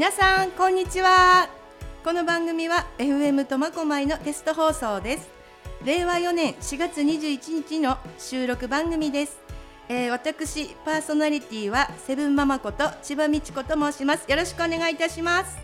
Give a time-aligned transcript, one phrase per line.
[0.00, 1.46] 皆さんこんにちは。
[2.02, 5.28] この番組は FM 苫小牧のテスト放送です。
[5.84, 9.38] 令和4年4月21日の収録番組です、
[9.90, 14.24] えー、私パーソナリティはセブンママこと千葉美智子と申します。
[14.26, 15.58] よろしくお願いいたします。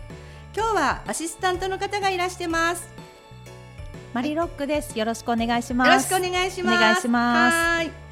[0.55, 2.87] 今日はアシスタントの方がいらしてます。
[4.13, 4.99] マリロックです。
[4.99, 5.87] よろしくお願いします。
[5.87, 6.77] よろしくお願いします。
[6.77, 8.06] お願いします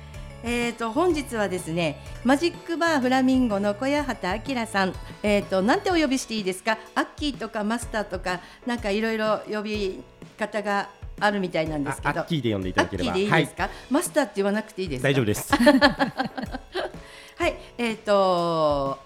[0.47, 6.77] えーと、本日はですねマジックバーフラミンゴの小谷畑明さん、えーと、なんてお呼びしていいですか？
[6.93, 10.03] アッキーとかマスターとかなんかいろいろ呼び
[10.37, 10.89] 方が
[11.19, 12.19] あるみたいなんですけど。
[12.21, 13.09] アッキーで呼んでいただければ。
[13.09, 15.51] アッキーでいいですか、はい、マスターって言わなくていいです大丈夫です。
[15.57, 18.99] はいえっ、ー、と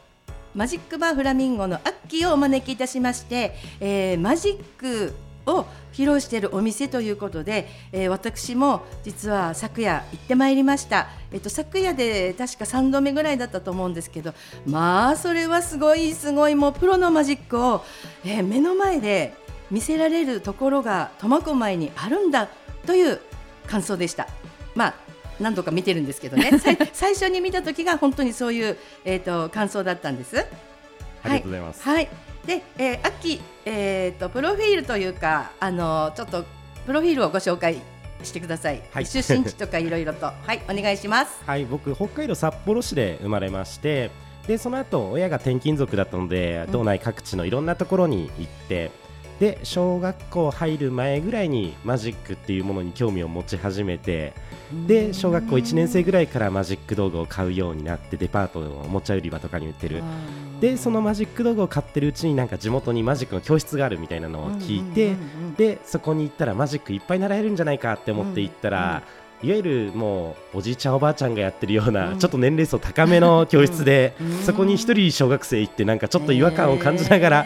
[0.53, 5.13] マジックバーフラミンゴのアッキーをお招きいたしまして、えー、マジック
[5.55, 14.33] を披露しているお店ということで、えー、私も実は昨夜行ってまいりました、えっと、昨夜で確か3度目ぐらいだったと思うんですけど
[14.65, 17.83] まあそれはすごいすごいもうプロのマジックを、
[18.23, 19.33] えー、目の前で
[19.71, 22.47] 見せられるところが苫小牧にあるんだ
[22.85, 23.19] という
[23.67, 24.27] 感想でした。
[24.73, 24.93] まあ
[25.39, 26.51] 何度か見てるんですけどね
[26.91, 30.45] 最初に見た時が本当にそういう、えーと、感想だったんです。
[31.23, 31.81] ありがとうございます。
[31.81, 36.45] はい、はいで、えー、秋、えーと、プロフィールというかあのちょっと
[36.87, 37.79] プロフィールをご紹介
[38.23, 40.25] してください、はい、出身地とかいろいろと。
[40.47, 41.43] はいお願いします。
[41.45, 44.09] はい僕北海道札幌市で生まれまして
[44.47, 48.89] でその後親が転勤族だったので、道内各地のいろんなところに行って、
[49.39, 54.33] で小学校入る前ぐらいにマジックっていうものに興味を持ち始めて
[54.85, 60.03] で小学校1年生ぐらいからマジック道具を買うようになってデパートのおもちゃ売り場とかに売ってる。
[60.59, 65.15] でそのマジック道具を買ってるうちになんか地元にマジックの教室があるみたいなのを聞いて
[65.55, 69.03] でそこに行ったらマジックいっぱい習えるんじゃないかって思って行ったら、
[69.41, 74.13] いわゆるもうおじいちゃんおばあちゃんがやってるような、ちょっと年齢層高めの教室で、
[74.45, 77.45] そこに1人小学生行ってなんかちょっと違和感を感じながら、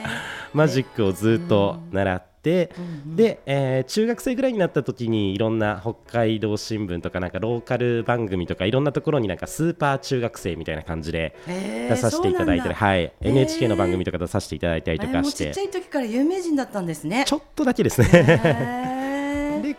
[0.53, 2.34] マジックをずっと習って。
[2.44, 17.24] で、えー、中学生ぐらいになった時にいろんな北海道新聞とかなんかローカル番組とかいろんなところになんかスーパー中学生みたいな感じで出させていただいたり、はい、NHK の番組とか出させていただいたりとかして、ちっちゃい時から有名人だったんですね。
[17.25, 18.08] ちょっとだけですね。
[18.09, 18.93] で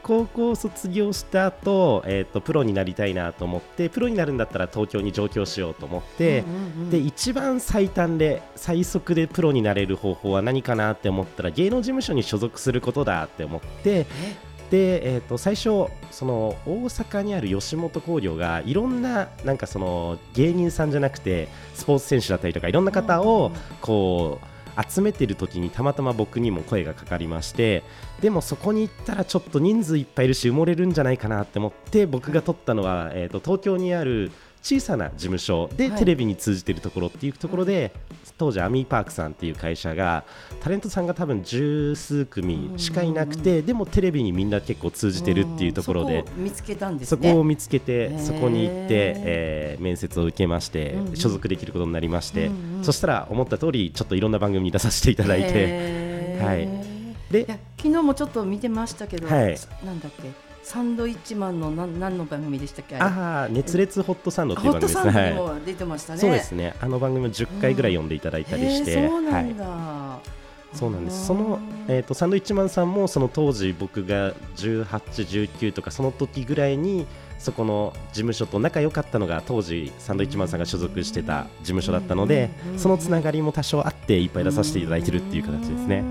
[0.04, 14.06] 高校卒業した後、えーとプロになりたいなと思ってプロになるんだったら東京に上京しようと思って、うんうんうん、で一番最短で最速でプロになれる方法は何かなって思ったら芸能事務所に所属することだって思って
[14.70, 24.53] で、えー、と最初その大阪にある吉本興業がいろんななんかその芸人さんじゃなくてスポーツ選手だったりとかいろんな方をこう、
[24.88, 27.82] 集めてる時にたまたま僕にも声がかかりまして
[28.20, 34.32] でもそこに行ったらちょっと人数いっぱいいるし埋もれるんじゃないかなって思って僕が撮ったのは、えーと、東京にある
[34.64, 37.92] 小さな事務所でテレビに通じているところっていうところで、
[38.38, 40.24] 当時アミーパークさんっていう会社が
[40.62, 52.50] タレントさんが多分十数組しかいなくて、でもテレビにみんな結構通じてるっていうところで、見つけたんです、そこを見つけてそこに行って、えー、面接を受けまして、所属できることになりまして、
[52.82, 56.66] そしたら思った通りちょっといろんな番組に出させていただいて、はい、
[57.30, 60.43] で昨日もちょっと見てましたけど、はい、なんだっけ？
[60.64, 62.96] サンドイッチマンの何何の番組でしたっけ？
[62.96, 65.34] ああ熱烈ホットサンドっていう番組ですね。
[65.34, 66.18] も出てましたね。
[66.18, 66.74] そうですね。
[66.80, 69.64] あの番組も10回ぐらい読んでいただいたりして、うん、そうなんだ。
[69.64, 70.76] はい。
[70.76, 71.26] そうなんです。
[71.26, 77.06] その、えーと、サンドイッチマンさんもその当時僕が18、19とかその時ぐらいに
[77.38, 86.02] そこの事務所と仲良かったのが当時サンドイッチマンさんが所属してた事務所だったのでそのつながりも多少あっていっぱい出させていただいてるっていう形ですね。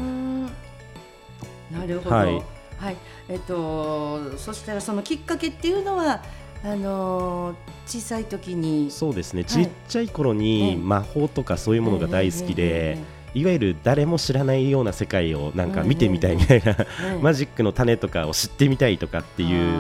[1.72, 2.42] なるほど、はい。
[2.78, 2.96] はい
[3.30, 6.22] えっと、そしたらそのきっかけっていうのは
[6.64, 8.90] あの小さい時に。
[8.92, 12.98] そうですね、はい、ちっちゃい頃に魔法とかそういうものが大好きで、
[13.34, 16.78] いわゆる誰も知らないような世界をなんか見てみたいみたいな、
[17.22, 19.80] マジックの種とかを知ってみたいとかっていう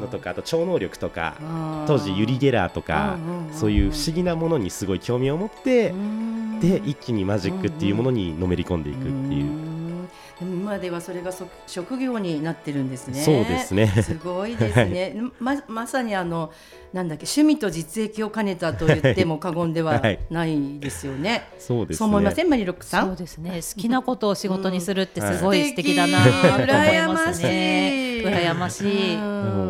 [0.00, 1.36] のとかあと超能力とか
[1.86, 3.18] 当時ユリ・ゲラーとか
[3.52, 5.94] そういう不思議なものにすごい興味を持って
[6.60, 9.77] で一気にマジックっていうものにのめり込んでいくっていう。
[10.40, 11.32] 今ではそれが
[11.66, 13.20] 職業になってるんですね。
[13.20, 13.88] そうですね。
[14.02, 15.16] すごいですね。
[15.40, 16.52] ままさにあの
[16.92, 20.00] なんだっけ趣味と実益を兼ねたと言っても過言では
[20.30, 21.30] ないですよね。
[21.30, 22.48] はい、そうです、ね、そう思いません？
[22.48, 23.06] マリロックさん？
[23.08, 23.60] そうですね。
[23.62, 28.22] 好きなことを仕事にするってすごい素敵だなと思いますね。
[28.24, 28.84] 羨ましい。
[29.18, 29.18] 羨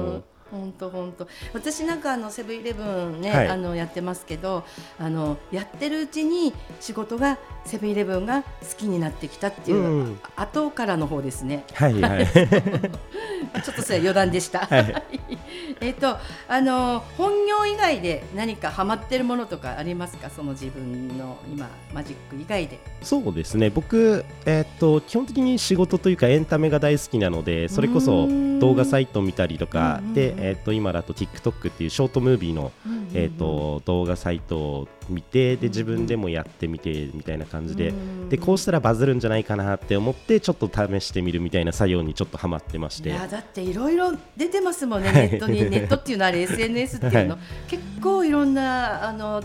[0.05, 0.27] ましい。
[0.50, 1.28] 本当本当。
[1.52, 4.64] 私なんかあのセブンイレブンね、はい、あのやってますけど
[4.98, 11.64] あのやってるうちに仕事がセブンイレブンが好きになってきたっていう、うん、後からの方ですね。
[11.74, 12.26] はいはい、
[13.62, 14.60] ちょっとそれ余談でした。
[14.60, 15.02] はい、
[15.80, 16.16] えっと
[16.48, 20.30] あの本業以外で何かハマってるものとかありますか？
[20.30, 22.78] その自分の今マジック以外で。
[23.02, 23.70] そうですね。
[23.70, 28.28] 僕、えー、っと基本的に仕事というかエンタメが大好きなのでそれこそ
[28.58, 32.73] 動画サイト見たりとかで、えー、っと今だと TikTok っていうショートムービーの、
[33.12, 37.93] えー、っと動画サイトを見てで自分でもやってみてみたいな感じで。
[38.29, 43.08] でこうしたらバズるんじゃないかなって思ってちょっと試してみるみたいな作業にちょっとハマってまして。
[43.08, 45.69] いやだっていろいろ出てますもんねネットに。
[45.70, 49.43] ネットっていうのはあれ SNS っていうの、はい、結構いろんなあの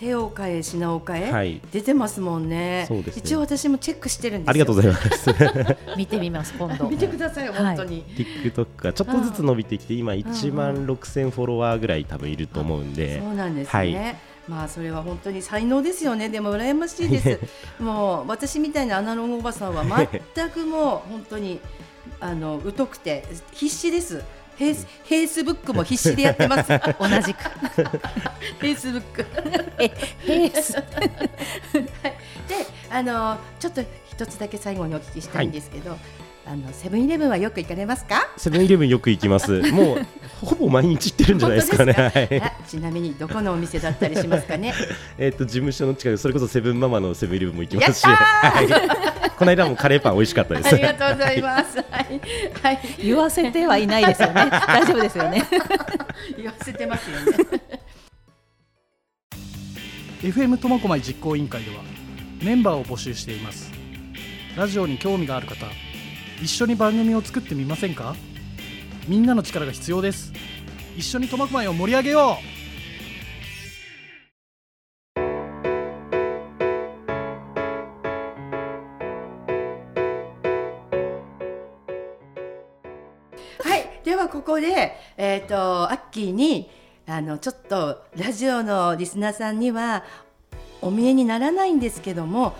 [0.00, 5.30] 手を変え品を変え、はい、出てますもんね、ね、一応私もチェックしてるんですありがとうございます。
[5.98, 6.88] 見てみます今度。
[6.90, 13.20] 見てください本当に、TikTok がちょっとずつ伸びてきて今1万6000フォロワーぐらい多分いると思うんで。
[13.20, 14.16] そうなんですね、はい。
[14.48, 16.30] まあそれは本当に才能ですよね。
[16.30, 17.38] でも羨ましいです。
[17.78, 21.60] もう私みたいなアナログおばさんは全くもう本当に
[22.20, 24.22] あの疎くて必死です
[24.56, 26.68] フェイスフェイスブックも必死でやってます。
[26.98, 27.48] 同じく。
[28.58, 29.26] フェイスブック。
[29.78, 30.72] え、フェイス。
[31.72, 35.90] で、あのちょっと一つだけ最後にお聞きしたいんですけど。
[35.90, 38.28] はいあのセブンイレブンはよく行かれますか？
[38.36, 39.62] セブンイレブンよく行きます。
[39.70, 40.06] もう
[40.44, 41.94] ほぼ毎日行ってるんじゃないですかね。
[41.94, 44.74] かちなみにどこのお店だったりしますかね？
[45.16, 50.74] えっと事務所の近くそれこそセブンママのセブンイレブンも行きますし、はい、この間もカレーパン美味しかったです。
[50.74, 51.76] ありがとうございます。
[51.88, 52.20] はい、
[52.60, 54.50] はい、言わせてはいないですよね。
[54.50, 55.44] 大丈夫ですよね。
[56.36, 57.60] 言わせてますよね。
[60.22, 61.76] FM 苫小牧実行委員会では
[62.42, 63.70] メンバーを募集しています。
[64.56, 65.66] ラジオに興味がある方。
[66.42, 68.14] 一緒に番組を作ってみませんか？
[69.06, 70.32] みんなの力が必要です。
[70.96, 72.60] 一緒に苫小牧を盛り上げよう。
[83.62, 86.70] はいではここで、えーと、アッキーに
[87.06, 90.04] あのちょっとラジオのリスナーさんには
[90.80, 92.56] お見えにならないんですけども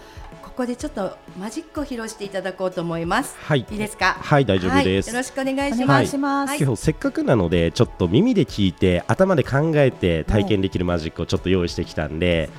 [0.61, 3.35] ここでちょっとマジックを披露していただこうと思います。
[3.39, 3.61] はい。
[3.71, 4.19] いいですか？
[4.21, 6.51] はい、大丈夫です、はい、よろしくお願いします。
[6.51, 12.51] はい、今日せっかくなので、ちょっと耳で聞いて、頭で考えて体験できるマジックをちょっと用意してきたんで。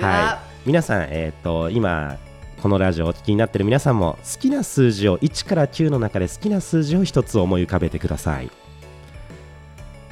[0.00, 0.68] はい。
[0.68, 2.18] 皆さん、えっ、ー、と、今。
[2.62, 8.50] このラジオをお聞きになっている皆さんも好きな数字を1から9の中で好きな数字を1つ思い浮かべてください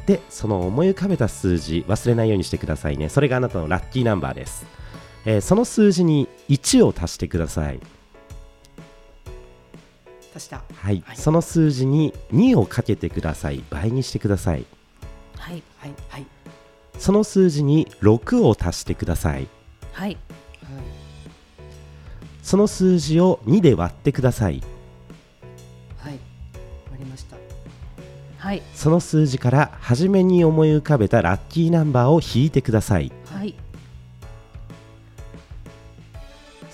[0.07, 4.65] でその思い浮かべた数字忘れないようにしてくださいねそれがあなたのラッキーナンバーです、
[5.29, 7.81] えー、その数字に1を足してください。
[10.35, 13.63] 足した、はい、はい、その数字に2をかけてください。
[13.69, 14.65] 倍にしてください。
[15.37, 15.63] はい。
[15.77, 15.95] はい。
[16.09, 16.27] はい。
[16.97, 19.47] その数字に6を足してください。
[19.93, 20.17] はい、はい、
[22.43, 24.63] その数字を2で割ってください。
[25.99, 26.19] はい。
[26.91, 27.37] 割りました。
[28.39, 28.63] はい。
[28.73, 33.13] その数字から初めに思い浮かべたラッキーナンバーを引いてください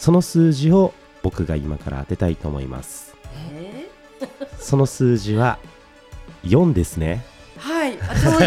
[0.05, 0.93] その数字を
[1.23, 3.15] 僕が今から当てたいと思います
[4.59, 5.59] その数字は
[6.45, 7.25] 4ですね。
[7.57, 8.41] はい、そう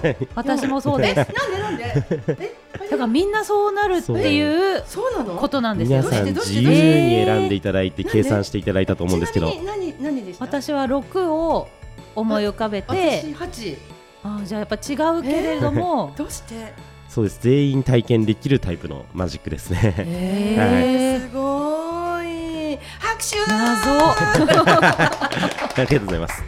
[0.00, 0.28] です。
[0.36, 1.16] 私もそうです。
[1.16, 2.04] なんでなんで？
[2.38, 2.54] え、
[2.88, 5.34] だからみんなそうなるっていうそうなの？
[5.38, 5.98] ことなんですよ。
[5.98, 9.52] 皆さん自由に選んでいただいて計算していただいたと思うんですけど。
[9.66, 10.44] 何何でした？
[10.44, 11.68] 私は6を
[12.14, 12.86] 思い浮かべて。
[12.88, 13.76] 私8。
[14.22, 16.12] あじゃあやっぱ違うけれども。
[16.16, 16.72] どうして？
[17.12, 17.40] そうです。
[17.42, 19.94] 全員体験できるタイプのマジックですね。
[19.98, 22.78] えー、すごい。
[22.98, 23.90] 拍手謎。
[24.16, 26.42] ありがとうございます。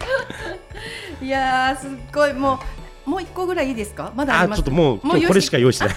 [1.21, 2.33] いやすっごい。
[2.33, 2.59] も
[3.07, 4.11] うもう一個ぐらいいいですか？
[4.17, 4.63] まだあります？
[4.63, 5.97] ちょっともうもうこれしか用意してない。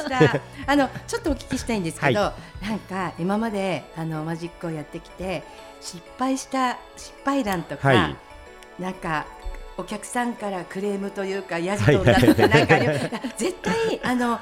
[0.66, 5.42] あのちょっとお聞きしたいんですけど、はい、なんか今まであのマジックをやってきて
[5.82, 8.16] 失敗した失敗談とか、はい、
[8.82, 9.26] なんか
[9.76, 12.78] お客さんからクレームというかやじとだとかなんか
[13.36, 14.38] 絶対あの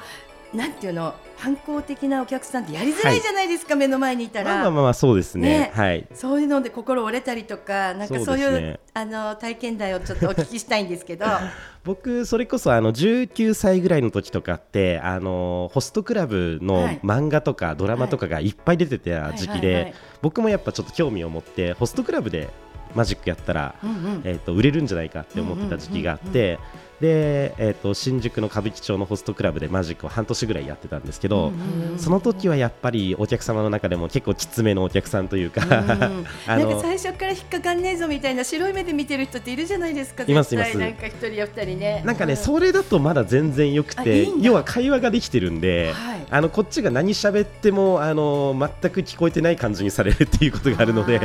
[0.53, 4.55] なんていうの反抗的なお客さんってやりづらいじゃないですか、はい、目の前にいたら。
[4.55, 5.49] まあまあまあそうですね。
[5.49, 6.07] ねはい。
[6.13, 11.25] そういうので心折れたりとか、なんかそういう、ね、あの体験談をちょっとお聞きしたいんですけど。
[11.83, 22.47] 僕それこそあの19歳ぐらいの時とかってあのホストクラブの漫画とかドラマとかがいっぱい出てた時期で、僕もやっぱちょっと興味を持ってホストクラブで
[22.95, 26.59] マジックやったら、うんうん、えーと、売れるんじゃないかって思ってた時期があって。
[27.03, 31.51] で、えーと、新宿の歌舞伎町のホストクラブでマジックを半年ぐらいやってたんですけど、
[31.97, 40.77] その時はやっぱりお客様の中でも結構きつめのお客さんというか なんか最初から引っかかんねえぞみたいな白い目で見てる人っているじゃないですかいますいます。
[40.77, 42.03] なんか一人や二人ね。
[42.05, 51.19] なんかね、それだとまだ全然よくて要は会話ができてるんで、はい、あのこっちが何喋ってもあの全く聞こえてない感じにされるっていうことがあるので。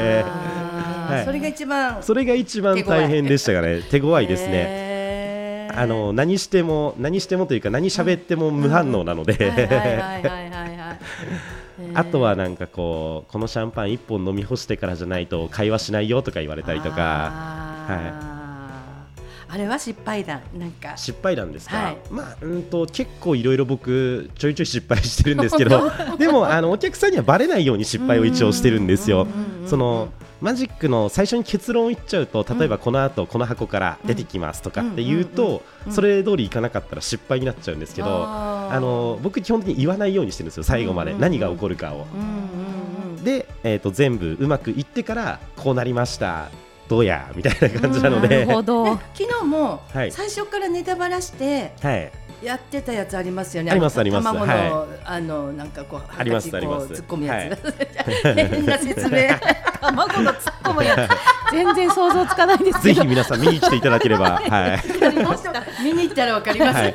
[1.13, 3.83] はい、それが一番それが一番大変でしたかね。
[3.91, 4.27] 手強い。
[4.27, 5.71] ですね。
[5.75, 9.53] あの何しても何してもというか何喋っても無反応なので。
[11.95, 16.97] あとはなんかこうこのシャンパン1本飲み干してからじゃないと会話しないよとか言われたりとか。
[16.97, 18.39] はい。
[19.51, 20.43] あれは失敗談。
[20.59, 20.97] なんか。
[20.97, 25.91] 失敗談ですか、はい、まあうんと結構いろいろ僕ちょいちょい失敗してるんですけど。
[26.19, 29.27] でもあのお客さんにはばれないように失敗を一応してるんですよ。
[29.67, 30.09] その
[30.41, 41.15] マジックの最初に結論を言っちゃうと例えばこの後この箱から出てきますとかって言うとそれ通りいかなかったら失敗になっちゃうんですけどあの僕基本的に言わないようにしてるんですよ最後まで。
[41.15, 42.07] 何が起こるかを。
[43.25, 46.51] で、えー、と全部うまくいってからこうなりました。
[46.89, 47.31] どうや？
[47.35, 53.71] みたいな感じなので、 昨日も最初からネタバラして、はいやってたやつありますよね。
[53.71, 54.25] ありますあります。
[54.25, 56.87] 卵の、はい、あのなんかこうありますあります。
[56.93, 57.65] 突っ込むやつ。
[58.25, 59.29] はい、変な説明。
[59.81, 61.51] 卵の突っ込むやつ。
[61.51, 65.83] 全然想像つかないですぜひ皆さん見に来ていただければ、 はい。
[65.83, 66.75] 見に行ったらわかります。
[66.75, 66.93] はい、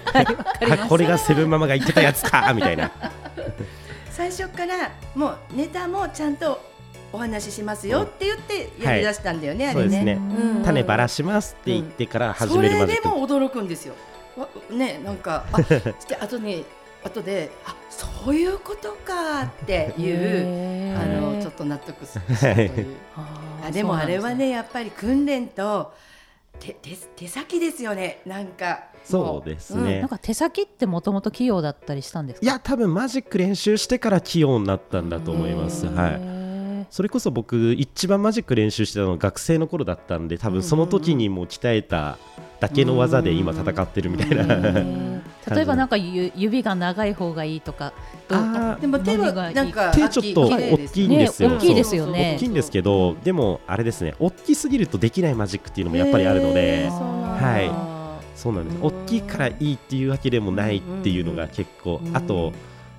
[0.88, 2.91] これがセブンママが言ってたやつか みたいな。
[4.12, 6.62] 最初からもうネタもちゃんと
[7.12, 10.03] お話ししますよって言ってやり出したんだよね、はい、あれね。
[10.03, 10.19] ね
[10.63, 13.95] 種ばらしますって言ってから始めるまで、うん、それでも驚くんですよ。
[14.71, 16.65] ねなんかあ して後に
[17.03, 22.95] 後であそういうことかっていう あのちょっと納得するという。
[23.65, 25.93] あでもあれはねやっぱり訓練と
[26.59, 28.21] 手手手先ですよね。
[28.25, 32.45] なんかそうですね、うん、なんか手先ってもともと器用だったりしたんですか？
[32.45, 35.87] いや多分マジック練習してから器用になったんだと思います。
[35.87, 36.42] はい
[36.93, 42.19] それこそ僕一番マジック練習してたの学生の頃だったんで多分その時にも鍛えた
[42.59, 44.45] だけの技で今戦ってるみたいな
[45.50, 47.93] 例えばなんか指が長い方がいいとか
[48.79, 52.35] でも手はなんか手ちょっと大きいんですよ、大きいですよね。
[52.38, 57.71] 大きいんですけどでもあれですね大きすぎるとできないマジックっていうのもやっぱりあるのではい。
[58.35, 58.77] そうなんです。
[58.81, 62.53] 大きいからいいっていうわけでもないっていうのが結構あと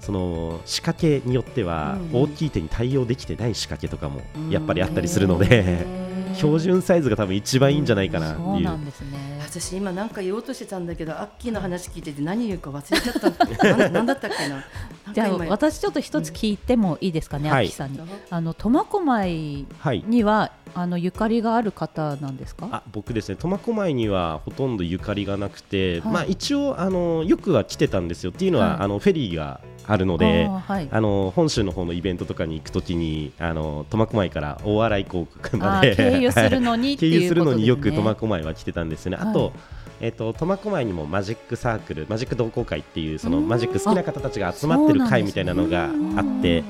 [0.05, 4.21] その仕掛けによっては大きい手に対応できてない仕掛けとかも
[4.51, 5.87] やっぱりあったりするので、
[6.35, 9.34] 標準サイズが多分一番いいんじゃないかなっていう。
[9.61, 13.89] 私今なんか言おうとしてたんだけどアッキーの話聞いてて何言うか忘れちゃった。
[13.91, 14.65] 何だったっけな？
[15.15, 18.01] じゃあ私ちょっと一つ聞いてもいいですかね、うん、アッキーさんに。
[18.31, 19.67] あの苫小牧
[20.09, 22.69] には、あのゆかりがある方なんですか？
[22.73, 35.27] あ僕ですね苫小牧にはほとんどゆかりがなくて、はい、まあ、一応あのよくは来てたんですよっていうのは、はい、あのフェリーがあるのであ、はい、あの本州の方のイベントとかに行くときにあの苫小牧から大洗港
[35.59, 39.19] まで経由するのに 経由するのによく苫小牧は来てたんですよね。
[39.21, 39.44] あと
[40.01, 45.89] えーと、苫小牧にもマジックサークルマジック同好会っていうそのマジック好きな方たちが集まってる会みたいなのがあ
[46.21, 46.65] って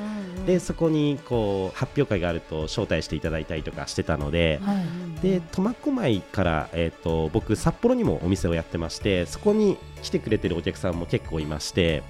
[0.47, 12.03] でそこにこう発表会があると招待していただいたりとかしてたので、はい、で苫小牧から、えーと、僕札幌にもお店をやってましてそこに来てくれてるお客さんも結構いまして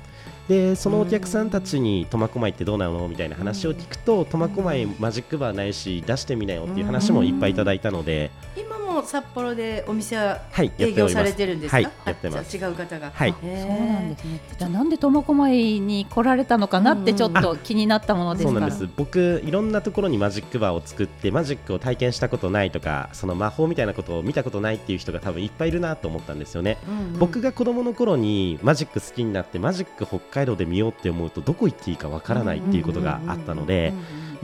[0.48, 10.40] でそのお客さんたちに苫小牧ってどうなのみたいな話を聞くと苫小牧マジックバーないし出してみなよっていう話もいっぱいいただいたので今も札幌でお店は
[10.78, 12.56] 営業されてるんですか、はい、やってます。
[12.56, 13.10] 違う方が。
[13.14, 13.34] はい。
[13.40, 14.40] そうなんですね。
[14.58, 18.88] じゃあなんで苫小牧に来られたのかなってちょっと気になったものですそうなんです。
[18.96, 33.92] 僕いろんなところにマジックバーを作ってマジックを体験したことないとかその魔法みたいなことを見たことないっていう人が多分いっぱいいるなと思ったんですよね、うんうん、僕が子供の頃にマジック好きになってマジック北海道で見ようって思うとどこ行っていいかわからないっていうことがあったので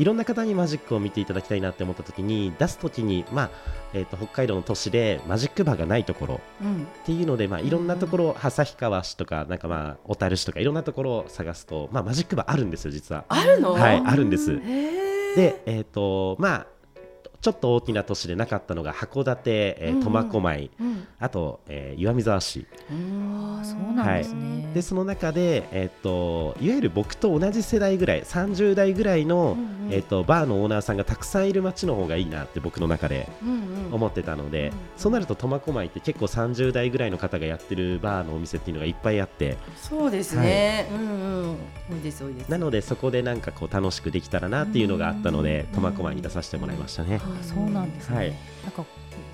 [0.00, 3.50] いろんな方にマジックを見ていただきたいなって思った時に出す時にまあ
[3.92, 13.25] えーと、北海道の都市でマジックバーがないところっていうので、まあ、いろんなところ、旭川市とかなんかまあ小樽市とかいろんなところを探すと、まあ、マジックバーあるんですよ実は。
[13.28, 13.73] あるの？
[13.73, 14.54] はいあるんです。
[15.35, 16.66] で、えーとまあ
[17.41, 20.87] ちょっと大きな都市でなかったのが函館、えー、苫小牧、うん。
[20.87, 22.67] うん、あと、えー、岩見沢市。
[22.91, 33.29] あそうなんですね、はい、でその中で、えーと、いわゆる僕と同じ世代ぐらい30代ぐらいの、うんうん、えーと、バーのオーナーさんがたくさんいる街の方がいいなって僕の中で
[33.91, 41.57] 思ってたので、うんうん、そうなると苫小牧って結構30代ぐらいの方がやってるバーのお店っていうのがいっぱいあってそうですね、はい、うんうん。
[41.91, 42.49] 多いです多いです。
[42.49, 47.21] なのでそこでなんかこう楽しくできたらなっていうのがあったので苫小牧に出させてもらいましたね。
[47.43, 48.35] そうなんですね、はい、
[48.65, 48.85] なんか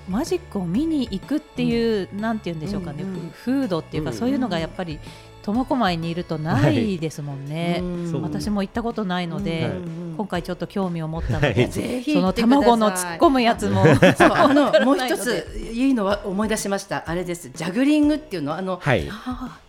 [0.09, 4.99] マジックを見に行くっていう、うん、なんて言うんでしょうかね、うんうん、風土っていうか、うん、そういうのがやっぱり
[5.43, 9.71] 苫小牧にいるとないですもんね、はい、私も行ったことないので、
[10.17, 13.85] 今回ちょっと興味を持ったので、はい、その卵の突っ込むやつも
[14.35, 17.09] あの もう一ついいのは思い出しました。
[17.09, 17.49] あれです。
[17.49, 19.07] ジャグリングっていうのあの、はい、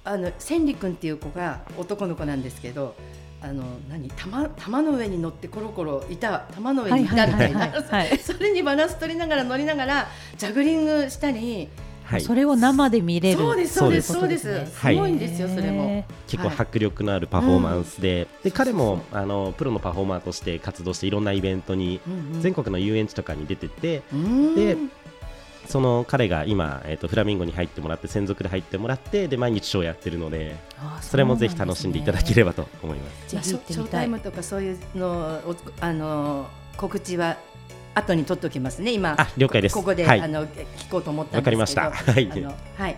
[0.04, 2.96] あの千里君っていう子が男の子なんですけど
[3.40, 7.52] あの何玉玉の上に乗ってコロコロいた玉の上にいたみたい。
[7.52, 7.72] な
[8.20, 11.68] それにバランス取りながら乗りながらジャグリングしたり。
[12.04, 13.38] はい、それを生で見れる。
[13.38, 14.94] そうですそうですそうです、す。
[14.94, 16.06] ごいんですよ、それも。
[16.26, 22.00] 結構迫力のあるパフォーマンスで、で彼もあのプロのパフォーマーとして活動していろんなイベントに、
[22.40, 24.02] 全国の遊園地とかに出てて、
[24.56, 24.78] で
[25.68, 30.56] その彼が今、えーと、フラミンゴに入ってもらって専属で入ってもらってで毎日ショーやってるので
[31.02, 33.28] それもぜひ楽しんでいただければと思います。
[33.28, 35.40] じゃあショータイムとかそういうの
[35.80, 37.36] あの告知は
[37.94, 38.92] 後に取っておきますね。
[38.92, 39.74] 今了解です。
[39.74, 41.36] ここで、はい、あの聞こうと思ったんですけど。
[41.38, 41.90] わかりました。
[41.90, 42.30] はい。
[42.76, 42.96] はい。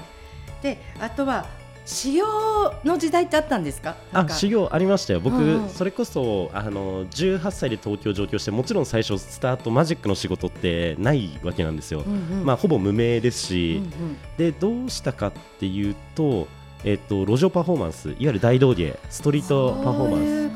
[0.62, 1.46] であとは
[1.84, 2.24] 修行
[2.84, 3.96] の時代ってあったんですか。
[4.12, 5.20] あ修行ありましたよ。
[5.20, 16.46] 僕、うんうん、それこそあの18歳で東京上京してもちろん最初スタートマジックの仕事ってないわけなんですよ、うんうん、まあ、ほぼ無名ですし、うんうん、でどうしたかっていうと
[16.82, 20.50] えっと、路上パフォーマンスいわゆる大道芸ストリートパフォーマン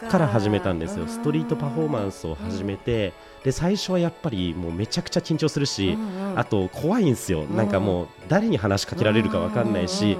[0.00, 1.06] スから始めたんですよ。
[1.06, 3.12] ストリートパフォーマンスを始めて、
[3.42, 10.16] で最初はやっぱりもうめちゃくちゃ緊張するし、うんうん、あと怖いんですよ、なんかもう誰に話しかけられるか分かんないし、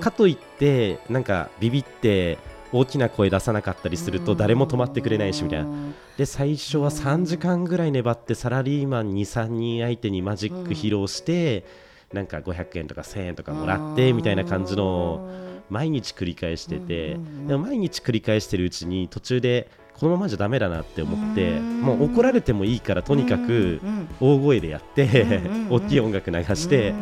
[0.00, 2.38] かといってなんかビビって
[2.72, 5.70] 大きな声出さなかったりすると誰も止まってくれないしみたいな。
[6.16, 11.64] で最初は3時間ぐらい粘ってサラリーマン23人相手にマジック披露して、
[12.12, 15.28] なんか500円とか1000円とかもらってみたいな感じの
[15.70, 23.80] 毎日繰り返してて、でも毎日繰り返してるうちに途中でこのままじゃだめだなって思ってもう怒られてもいいからとにかく
[24.20, 26.94] 大声でやって 大きい音楽流して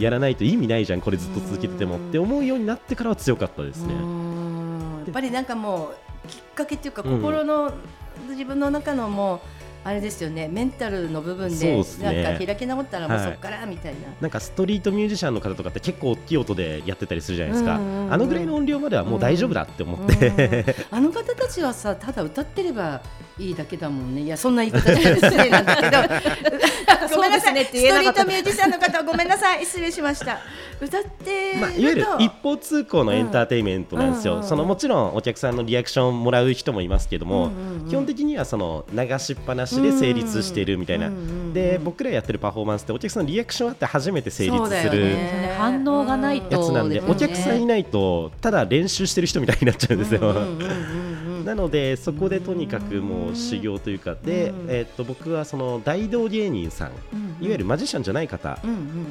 [0.00, 3.94] やらないと意味ないじゃんこれずっと続けててもって思うようになってからは強かったですね。
[3.94, 4.00] や
[5.10, 5.92] っぱりなんかも
[6.24, 7.72] うきっかけっていうか心の、
[8.28, 9.40] 自分の中のもう
[9.82, 23.00] あれですよねメンタルの部分でなんか開き直ったらもうそこからみたいな、はい、なんかストリートミュージシャンの方とかって結構大きい音でやってたりするじゃないですか、あのぐらいの音量まではもう大丈夫だって思って、あの方たちはさただ歌ってれば
[23.38, 24.22] いいだけだもんね。
[24.22, 25.96] いやそんな言い方じゃ失礼なんだけど。
[27.14, 29.64] ごめんなさい、ね、ストリートミュージシャンの方ごめんなさい。
[29.64, 30.40] 失礼しました。
[30.80, 37.50] 歌ってまあ、いわゆる一方通行のエンターテインメントなんですよ、そのもちろんお客さんのリアクションもらう人もいますけども、
[37.88, 41.10] 基本的にはその流しっぱなししで成立しているみたいな、
[41.52, 50.34] で僕らやってるパフォーマンスってお客さんのリアクションあって初めて成立する、ね、反応がないとやつなんで、お客さんいないとただ練習してる人みたいになっちゃうんですよ。
[51.44, 56.90] なのでそこでとにかくもう修行というかで、えー、っと僕はその大道芸人さん、
[57.40, 58.58] いわゆるマジシャンじゃない方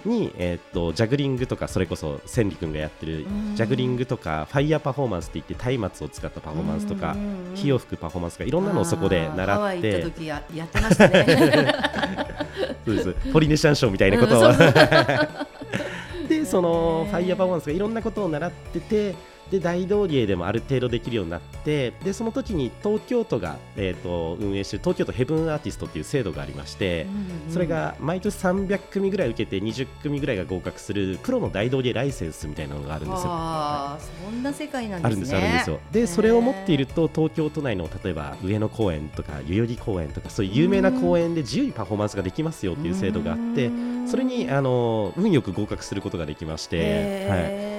[0.06, 7.16] に、えー、っとジャグリングとかそれこそ千里君がやってるジャグリングとかファイヤーパフォーマンスって言って松明を使ったパフォーマンスとか
[7.56, 10.30] 火を吹くパフォーマンスとかいろんなのをそこで習って。
[10.54, 11.26] やってましたね。
[12.86, 13.16] そうです。
[13.32, 14.52] ポリネシャンショーみたいなことを。
[16.28, 19.16] でそのファイヤーパフォーマンスがいろんなことを習ってて
[19.52, 33.30] で大道芸でもある程度できるようになってでその時に東京都が、えーと、運営している東京都ヘブンアーティストっていう制度がありまして、うんうん、それが毎年300組ぐらい受けて20組ぐらいが合格するプロの大道芸ライセンスみたいなのがあるんですよ。
[33.30, 35.10] はい、そんな世界なんですね。
[35.10, 35.80] あるんですあるんですよ。
[35.92, 43.72] でそれを持っていると東京都内の例えば上野公園とか代々木公園とかそういう有名な公園で自由にパフォーマンスができますよっていう制度があって
[44.06, 47.28] それにあの運よく合格することができまして。
[47.28, 47.79] はい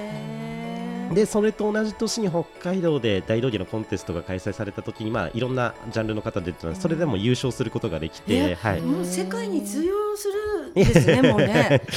[1.15, 11.81] でそれと同じ年に北海道で大道芸のコンテストが開催された時にまあいろんなジャンルの方出てたそれでも優勝することができて、はい、もう世界に通用するですねもうね。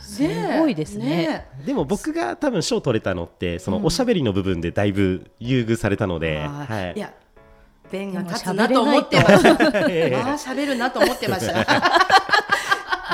[0.00, 0.22] す
[0.58, 7.12] ごいですね、ね、でも僕が多分賞取れたのってそのおしゃべりの部分でだいぶ優遇されたので、うん、はい、いや
[7.90, 9.50] 弁が立つなと思ってました。
[9.50, 9.58] ああ
[10.34, 11.66] 喋るなと思ってました。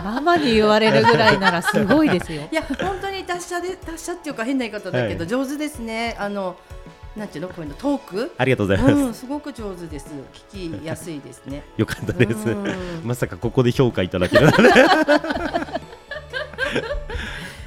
[0.03, 2.49] ママに言われるぐらいならすごいですよ。
[2.53, 6.17] いや本当に達者で達者っていうか変な言い方だけど、はい、上手ですね。
[6.19, 6.57] あの
[7.17, 8.33] なんていうのこういうのトーク？
[8.39, 10.07] ありがとうございます、うん、すごく上手です。
[10.53, 11.65] 聞きやすいですね。
[11.77, 12.57] よかったです。
[13.05, 14.49] まさかここで評価いただける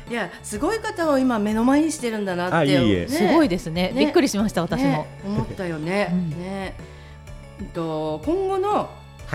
[0.09, 2.71] いやすごい方を今目の前にしてるんだなって。
[2.71, 6.75] いい、ね、すごいですね、ね、びっくりしました私も、ね、思ったよね、うん、ね。
[7.73, 8.89] と今後の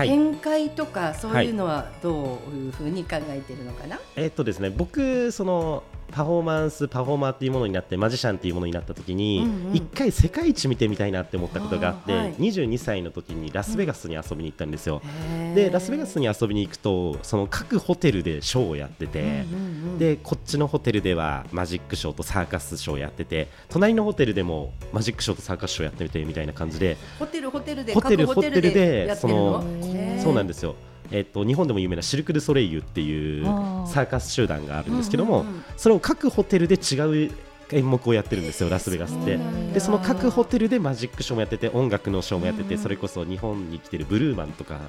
[0.05, 19.37] 展開とかそういうのはどういうふうに考えてるのかな、はい、えー、っとですね僕そのパフォーマンスパフォーマーっていうものになってマジシャンっていうものになった時に一、うんうん、回世界一見てみたいなって思ったことがあって、はい、22歳の時にラスベガスに遊びに行ったんですよ、うん、でラスベガスに遊びに行くとその各ホテルでショーをやってて、うんうんう
[19.95, 29.63] ん、でこっちのホテルではマジックショーとサーカスショーやってて隣のホテルでもマジックショーとサーカスショーやってみてみたいな感じでホテルホテルでホテルホテルでその
[30.21, 30.75] そうなんですよ
[31.11, 33.45] えっと、日本でも有名なシルク・ドゥ・ソレイユっていう
[33.87, 35.45] サーカス集団があるんですけども、
[35.77, 37.31] それを各ホテルで違う
[37.71, 39.39] 演目をやってるんですよ、ラスベガスって。
[39.73, 44.79] でその各ホテルでマジックショーもやってて音楽のショーもやってて、それこそ日本に来てるブルーマンとか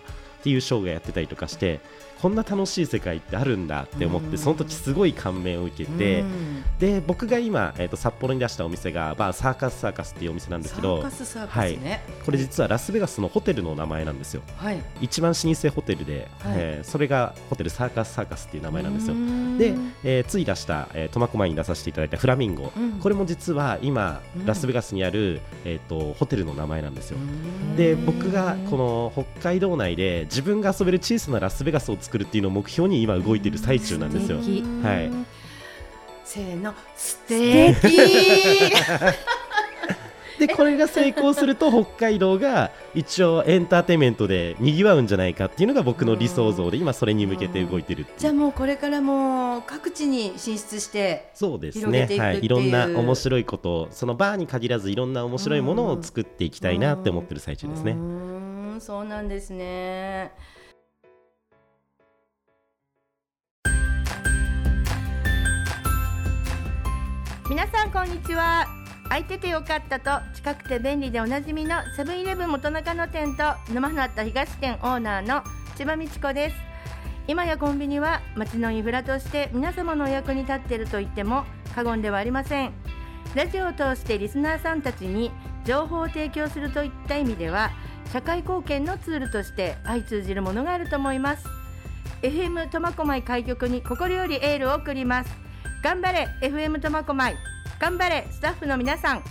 [0.41, 1.81] っていうショーがやってたりとかして
[2.21, 6.23] こんな楽しい世界ってあるんだって思ってその時すごい感銘を受けて
[6.79, 11.03] で僕が今、えー、と札幌に出したお店がバーサーカスサーカスっていうお店なんですけど、
[11.49, 11.79] はい、
[12.25, 19.15] これ実はラスベガスのホテルの名前なんですよ、はい、一番老舗ホテルで、はい、えー、それがホテルサーカスサーカスっていう名前なんですよ。
[19.59, 19.75] で、
[20.05, 27.19] えー、つい出した苫小牧に出させていただいたフラミンゴ、うん、これも実は今ラスベガスにある、えーと、ホテルの名前なんですよ。
[27.79, 34.39] で僕がこの北海道内で自分が遊べる小さなラスベガスを作るっていうのを目標に今動いている最中なんですよ。
[34.39, 35.11] はい。
[36.25, 37.81] せーの、素敵。
[40.41, 52.09] でこれが成功すると北海道が一応エンターテインメントでにぎわうんじゃないかっていうのが僕の理想像で今それに向けて動いてるじゃあもうこれからも各地に進出してそうですね。
[52.19, 57.97] はい、いろんな面白いことそのバーに限らずいろんな面白いものを作っていきたいなって思ってる最中ですね
[58.71, 60.33] うんそうなんですね。
[67.49, 68.67] 皆さんこんにちは。
[69.09, 75.43] 空いててよかったと近くて便利でおなじみのセブンイレブン元中野店と沼船った東店オーナーの
[75.75, 76.57] 千葉美智子です。
[77.27, 82.73] 今やコンビニは街のインフラとして皆様のお役に立っていると言っても過言ではありません。
[83.35, 85.33] ラジオを通してリスナーさんたちに
[85.65, 87.71] 情報を提供するといった意味では
[88.13, 91.47] 社会貢献のツールとして相通じるものがあると思います。
[92.23, 95.31] FM 苫小牧開局に心よりエールを送ります。
[95.83, 97.37] 頑張れ FM 苫小牧。
[97.79, 99.23] 頑張れスタッフの皆さん。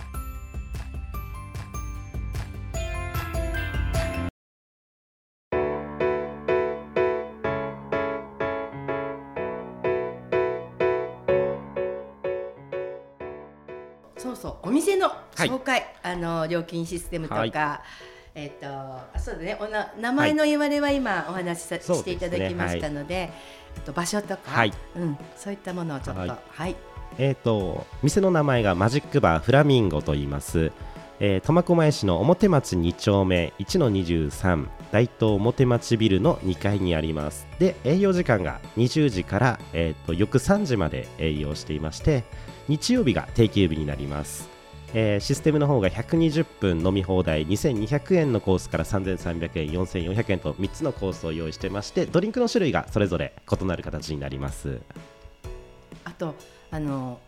[14.17, 17.51] そうそうお店の紹介、はい、あの料金システムとか、はい
[18.39, 18.67] えっ、ー、と
[19.13, 19.57] あそうだね。
[19.59, 23.33] おな名前の言われは今お話しさ、はい、していただきましたので、ね。
[23.75, 26.75] はい、と場所とか、はい、うん、そういったものをちょっとはい、
[27.17, 30.71] えっ、ー、と店の名前がマジックバーフラミンゴと言います。
[31.21, 37.45] えー、苫小牧市の表町2丁目1の23大東表町ビルの2階にあります。
[37.59, 42.23] で営業時間が20時から、えーと翌3時まで営業していまして
[42.69, 44.58] 日曜日が定休日になります
[44.93, 54.81] えー、システムの方が120分飲み放題2200円のコースから3300円4400円と3つのコースを用意してましてドリンクの種類がそれぞれ異なる形になります。
[56.03, 56.35] あと
[56.71, 57.19] あの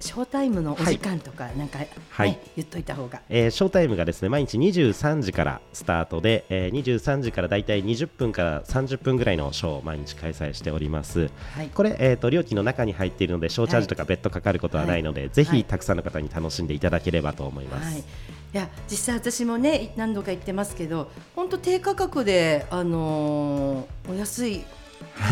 [0.00, 18.04] ショータイムのお時間とか、なんか、ね、はい、言っといた方が、えー、ショータイムがですね毎日23時からスタートで、えー、23時からだいたい20分から30分ぐらいのショーを毎日開催しております、はい、これ、えーと、料金の中に入っているのでショーチャージとか別途かかることはないので、はい、ぜひたくさんの方に楽しんでいただければと思います、はい、い
[18.52, 24.64] や実際私もね何度か言ってますけど本当低価格で、あのー、お安い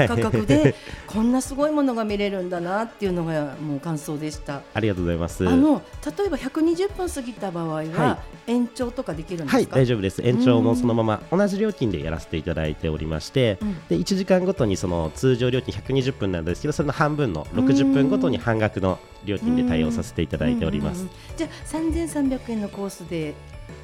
[0.06, 0.74] 価格で
[1.06, 4.62] こんなすごいものが見れるんだなっていうのがもう感想でした。
[4.74, 5.48] ありがとうございます。
[5.48, 5.82] あの
[6.18, 10.22] 例えば120分過ぎた場合は延長とかできるんですか、はい、大丈夫です。
[10.22, 21.06] 延長もそのまま同じ料金でやらせていただいておりまして、うん、で1時間ごとにその通常料金120分なんですけどそれの半分の60分ごとに半額の料金で対応させていただいております。
[21.36, 23.34] じゃあ3300円のコースで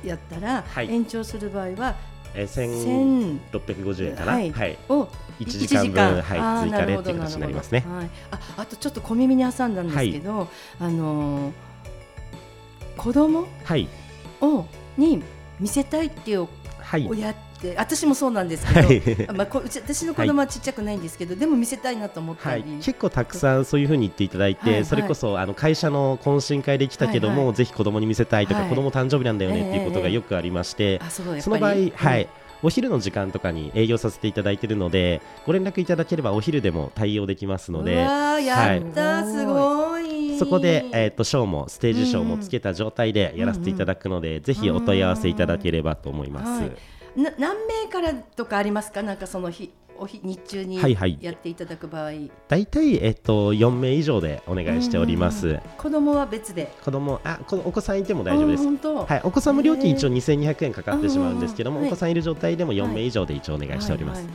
[0.04, 1.96] やったら、はい、延長する場合は
[2.34, 5.08] えー、1650円かな、はい、はい、を
[5.40, 7.84] 1時間分はい、追加でっていう形になりますね。
[7.86, 10.48] はい、ああとちょっと小耳に挟んだんですけど、はい、
[10.80, 11.52] あのー、
[12.96, 13.88] 子供はい。
[14.40, 14.66] を
[14.96, 15.22] に
[15.60, 16.48] 見せたいっていう
[17.08, 17.34] 親
[17.70, 32.28] って私もそうなんですけど、はい、まあ、こ私の子供はちっちゃくないんですけど、はい、でも見せたいなと思ったり、はい、結構たくさんそういうふうに言っていただいて、はい、それこそあの会社の懇親会で来たけども、はいはい、ぜひ子供に見せたいとか、はい、子供誕生日なんだよねっていうことがよくありまして、えー、その場合、はい、
[32.62, 38.38] お昼の時間とかに営業させていただいているのでご連絡いただければお昼でも対応できますのでや
[38.78, 40.04] った、はい、すごい。
[40.38, 44.36] そこで、えーと、ショーもステージショーもつけた状態でやらせていただくので、うん。
[44.36, 46.70] うん、ぜひお問い合わせいただければと思います。
[47.16, 49.02] 何名からとかありますか？
[49.02, 50.76] なんかその日お日日中に
[51.20, 55.60] やっていただく場合、はいはい、大体、えっと、4名以上でお願いしております。
[55.78, 56.72] 子供は別で。
[56.84, 58.66] 子供あこのお子さんいても大丈夫です。
[58.66, 64.26] はい、お子さんも料金一応2200円かかってしまうんですけども、お子さんいる状態でも4名以上で一応お願いしております。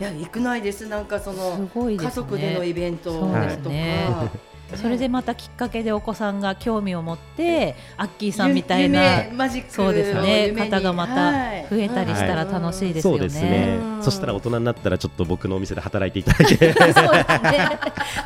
[0.00, 0.88] いや、行くないです。
[0.88, 4.30] なんかその、家族でのイベントですとか。
[4.74, 9.24] それでまたきっかけでお子さんが興味を持ってアッキーさんみたいな
[9.68, 11.32] そうですね方がまた
[11.70, 13.18] 増えたりしたら楽しいですよね。
[13.18, 13.78] そうですね。
[14.02, 16.74] そしたら大人になったらちょっと僕のお店で働いていただけ。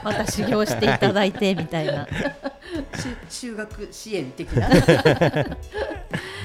[0.03, 2.07] また修行していただいてみたいな。
[3.29, 4.69] 修学支援的な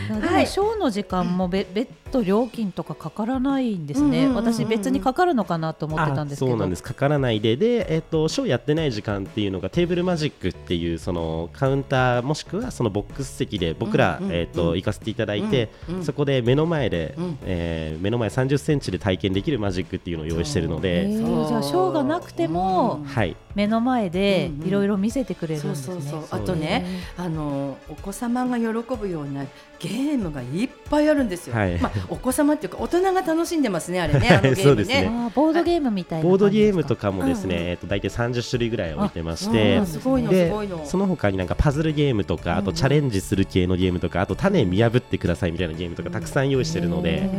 [0.07, 6.51] でもショーの時間もべ別途料金とかかからないんですね、私別にかかるのかなと思ってたんですけど。
[6.51, 6.83] そうなんです。
[6.83, 7.57] かからないで。
[7.57, 15.69] で、えーと、ショーやってない時間っていうのがテーブルマジックっていうそのカウンターもしくはそのボックス席で僕ら、えーと、行かせていただいて、
[16.03, 25.95] そこで目の前で、えー、目の前30センチで体験できるマジックっていうのを用意してるので、じゃあショーがなくても、はい、目の前でいろいろ見せてくれるんですね。
[26.29, 26.85] あとね
[27.17, 29.45] あのお子様が喜ぶような
[29.79, 31.55] ゲームがいっぱいあるんですよ。
[31.55, 34.27] はい、まあお子様っていうか大人が楽しんでますねあれね。
[34.31, 35.01] あのゲームね。
[35.03, 40.85] ねボードゲームみたいなボードゲームとかもですね、うん、えっと大体30種類ぐらい置いてまして、すごいのすごいの。
[40.85, 47.29] その他になんかパズルゲームとかあとチャレンジする系のゲームとかあと種見破ってくださいみたいなゲームとかたくさん用意してるので、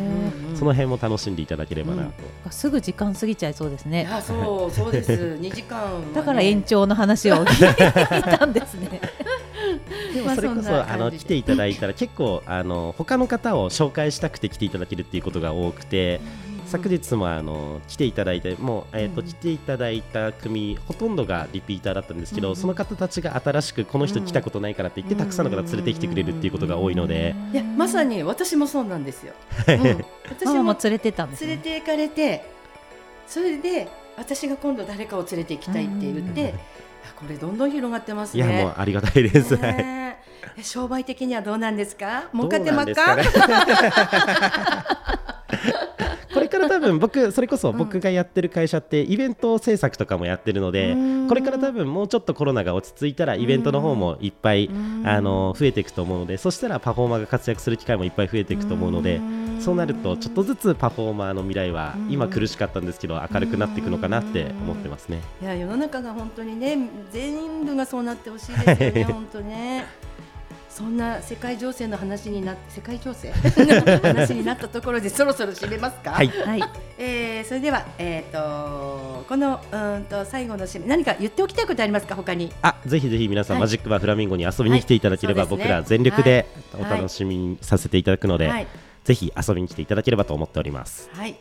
[0.57, 2.11] その辺も楽しんでいただければなと。
[2.47, 4.09] うん、すぐ時間過ぎちゃいそうですね。
[4.11, 5.13] あそうそうです。
[5.41, 9.01] 2時間、ね、だから延長の話を 聞いたんですね。
[10.14, 16.21] でもそれこそあの来ていただいたら結構あの他の方を紹介したくて来ていただけるっていうことが多くて。
[16.66, 27.37] 昨日もあの来ていただいてもう、えーと、来ていただいた組ほとんどがリピーターだったんですけど、その方たちが新しくこの人来たことないからって言って、たくさんの方連れてきてくれるっていうことが多いので。
[27.53, 29.35] いやまさに私もそうなんですよ、
[29.69, 32.45] うん、 私も連れてたんです、ね、連れて行かれて
[33.29, 36.55] それで私が今度誰かを連れて行きたいって言って、
[37.17, 38.45] これどんどん広がってますね。
[38.45, 39.57] いやもうありがたいです。
[39.57, 40.19] ね、
[40.63, 42.25] 商売的にはどうなんですか？
[42.33, 43.17] 儲かってますか？
[46.35, 50.95] これから多分僕それこそ僕がやってる会社ってイベント制作とかもやってるので、
[51.29, 54.69] これから多分もうちょっとコロナが落ち着いたらイベントの方もいっぱい
[55.05, 59.19] あの増えていくと思うのでそしたらパフォーマーが活躍する機会もいっぱい増えていくと思うので
[59.61, 65.21] そうなるとちょっとずつパフォーマーの未来は今苦しかったんですけど明るくなっていくのかなって思ってますね。
[65.42, 66.77] いや世の中が本当にね
[67.12, 69.87] 全部がそうなってほしいですよね本当ね。
[70.69, 73.33] そんな世界情勢の話になって世界情勢？
[73.33, 76.11] の 話になったところでそろそろ締めますか？
[76.11, 76.29] はい。
[76.29, 76.62] はい、
[76.99, 82.14] えー、それではえっ、ー、とこのうんと最後の締め何か言っておきたいことありますか？
[82.14, 82.53] 他に。
[82.61, 85.51] あぜひぜひ皆さん、はい、マジックバーフラミンゴに遊びに来ていただければ、はい。
[85.51, 86.47] ね、僕ら全力で
[86.79, 88.66] お楽しみにさせていただくので、はい、
[89.07, 91.09] ぜひ遊びに来ていただければと思っております。
[91.12, 91.37] はい。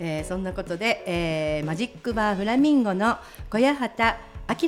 [0.00, 3.16] えー、そんなことで、えー、マジックバーフラミンゴの
[3.48, 4.18] 小谷畑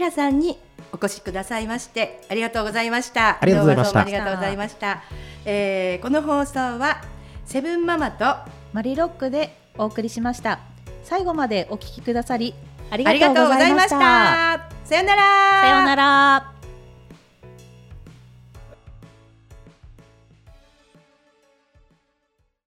[0.01, 0.57] 明さんに
[0.93, 3.39] お越しくださいましてありがとうございました。
[3.43, 4.01] ありがとうございました。
[4.01, 5.03] ありがとうございました、
[5.45, 7.03] えー、この放送は
[7.45, 8.37] セブンママと
[8.73, 10.61] マリロックでお送りしました。
[11.03, 12.55] 最後までお聞きくださり
[12.91, 14.71] ありがとうございました。
[14.85, 15.23] さよなら。
[15.63, 16.56] さよなら